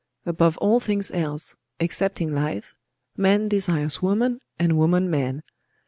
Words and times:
Above 0.25 0.57
all 0.57 0.79
things 0.79 1.11
else, 1.11 1.55
excepting 1.79 2.33
life, 2.33 2.73
man 3.15 3.47
desires 3.47 4.01
woman, 4.01 4.39
and 4.57 4.75
woman 4.75 5.11
man. 5.11 5.43